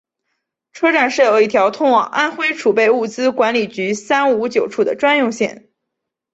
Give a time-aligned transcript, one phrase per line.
[0.73, 5.69] 车站设有一条通往安徽储备物资管理局三五九处的专用线。